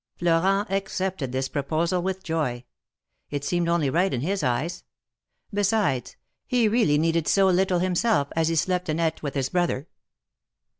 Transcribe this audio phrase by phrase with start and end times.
[0.17, 2.63] Florent accepted this proposal with joy.
[3.29, 4.83] It seemed only right in his eyes.
[5.53, 6.15] Besides,
[6.47, 9.87] he really needed so little himself, as he slept and eat with his brother.